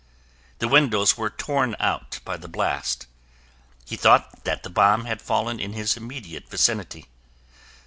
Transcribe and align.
The 0.57 0.67
windows 0.67 1.15
were 1.15 1.29
torn 1.29 1.75
out 1.79 2.21
by 2.25 2.35
the 2.35 2.47
blast. 2.47 3.05
He 3.85 3.95
thought 3.95 4.45
that 4.45 4.63
the 4.63 4.69
bomb 4.71 5.05
had 5.05 5.21
fallen 5.21 5.59
in 5.59 5.73
his 5.73 5.95
immediate 5.95 6.49
vicinity. 6.49 7.05